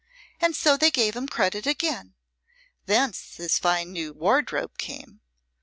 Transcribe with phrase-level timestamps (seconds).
[0.39, 2.15] And so they gave him credit again.
[2.87, 5.21] Thence his fine new wardrobe came.